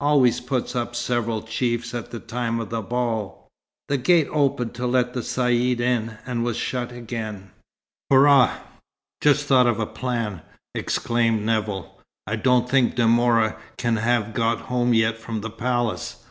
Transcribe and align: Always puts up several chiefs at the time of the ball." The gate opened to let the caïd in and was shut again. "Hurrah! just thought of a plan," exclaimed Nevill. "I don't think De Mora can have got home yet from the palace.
Always 0.00 0.42
puts 0.42 0.76
up 0.76 0.94
several 0.94 1.40
chiefs 1.40 1.94
at 1.94 2.10
the 2.10 2.20
time 2.20 2.60
of 2.60 2.68
the 2.68 2.82
ball." 2.82 3.48
The 3.88 3.96
gate 3.96 4.28
opened 4.30 4.74
to 4.74 4.86
let 4.86 5.14
the 5.14 5.20
caïd 5.20 5.80
in 5.80 6.18
and 6.26 6.44
was 6.44 6.58
shut 6.58 6.92
again. 6.92 7.52
"Hurrah! 8.10 8.54
just 9.22 9.46
thought 9.46 9.66
of 9.66 9.80
a 9.80 9.86
plan," 9.86 10.42
exclaimed 10.74 11.40
Nevill. 11.46 12.02
"I 12.26 12.36
don't 12.36 12.68
think 12.68 12.96
De 12.96 13.06
Mora 13.08 13.56
can 13.78 13.96
have 13.96 14.34
got 14.34 14.60
home 14.60 14.92
yet 14.92 15.16
from 15.16 15.40
the 15.40 15.48
palace. 15.48 16.22